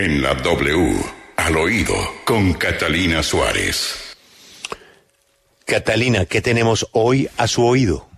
[0.00, 0.96] En la W,
[1.36, 1.94] al oído,
[2.24, 4.16] con Catalina Suárez.
[5.66, 8.09] Catalina, ¿qué tenemos hoy a su oído?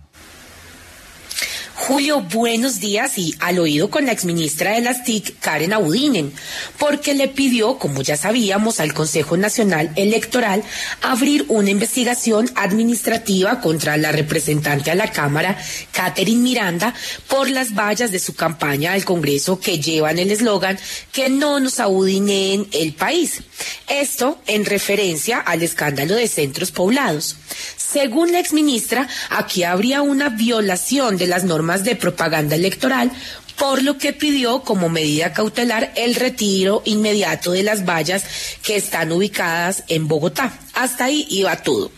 [1.85, 6.31] Julio, buenos días y al oído con la exministra de las TIC, Karen Audinen,
[6.79, 10.63] porque le pidió, como ya sabíamos, al Consejo Nacional Electoral
[11.01, 15.57] abrir una investigación administrativa contra la representante a la Cámara,
[15.91, 16.93] Catherine Miranda,
[17.27, 20.79] por las vallas de su campaña al Congreso que llevan el eslogan
[21.11, 23.43] que no nos audinen el país.
[23.87, 27.35] Esto en referencia al escándalo de centros poblados.
[27.77, 33.11] Según la exministra, aquí habría una violación de las normas de propaganda electoral
[33.57, 38.23] por lo que pidió como medida cautelar el retiro inmediato de las vallas
[38.63, 40.57] que están ubicadas en Bogotá.
[40.73, 41.91] Hasta ahí iba todo.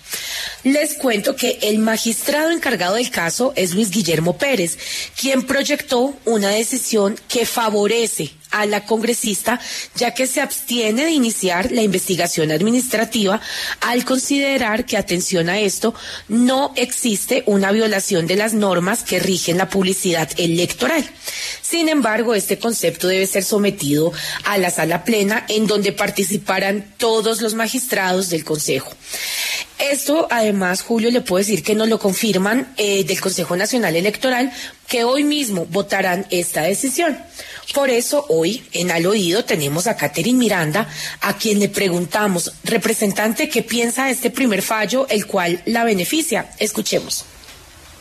[0.63, 4.77] Les cuento que el magistrado encargado del caso es Luis Guillermo Pérez,
[5.19, 9.59] quien proyectó una decisión que favorece a la congresista,
[9.95, 13.41] ya que se abstiene de iniciar la investigación administrativa
[13.81, 15.93] al considerar que, atención a esto,
[16.29, 21.03] no existe una violación de las normas que rigen la publicidad electoral.
[21.61, 24.13] Sin embargo, este concepto debe ser sometido
[24.45, 28.93] a la sala plena en donde participarán todos los magistrados del Consejo.
[29.77, 34.51] Esto, además, Julio, le puedo decir que nos lo confirman eh, del Consejo Nacional Electoral,
[34.87, 37.17] que hoy mismo votarán esta decisión.
[37.73, 40.87] Por eso, hoy, en Al Oído, tenemos a Catherine Miranda,
[41.21, 46.51] a quien le preguntamos, representante, ¿qué piensa de este primer fallo, el cual la beneficia?
[46.57, 47.25] Escuchemos.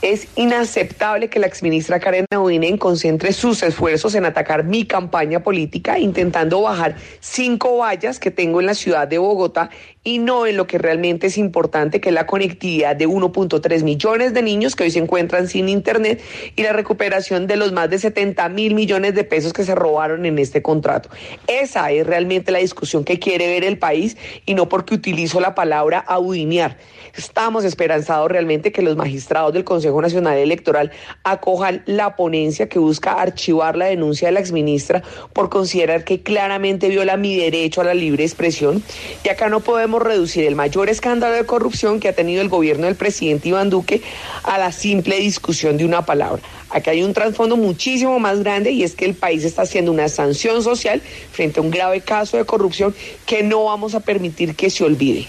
[0.04, 5.98] Es inaceptable que la exministra Karen Audinen concentre sus esfuerzos en atacar mi campaña política,
[5.98, 9.70] intentando bajar cinco vallas que tengo en la ciudad de Bogotá
[10.06, 14.34] y no en lo que realmente es importante, que es la conectividad de 1.3 millones
[14.34, 16.20] de niños que hoy se encuentran sin Internet
[16.54, 20.26] y la recuperación de los más de 70 mil millones de pesos que se robaron
[20.26, 21.08] en este contrato.
[21.46, 25.54] Esa es realmente la discusión que quiere ver el país y no porque utilizo la
[25.54, 26.76] palabra audinear.
[27.16, 30.90] Estamos esperanzados realmente que los magistrados del Consejo Nacional Electoral
[31.22, 36.88] acojan la ponencia que busca archivar la denuncia de la exministra por considerar que claramente
[36.88, 38.82] viola mi derecho a la libre expresión.
[39.24, 42.86] Y acá no podemos reducir el mayor escándalo de corrupción que ha tenido el gobierno
[42.86, 44.02] del presidente Iván Duque
[44.42, 46.42] a la simple discusión de una palabra.
[46.70, 50.08] Aquí hay un trasfondo muchísimo más grande y es que el país está haciendo una
[50.08, 51.00] sanción social
[51.32, 52.94] frente a un grave caso de corrupción
[53.26, 55.26] que no vamos a permitir que se olvide.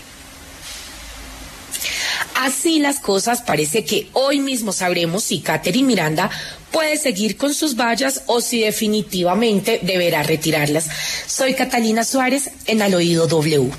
[2.35, 6.29] Así las cosas, parece que hoy mismo sabremos si Catherine Miranda
[6.69, 10.90] puede seguir con sus vallas o si definitivamente deberá retirarlas.
[11.25, 13.72] Soy Catalina Suárez en Al Oído W.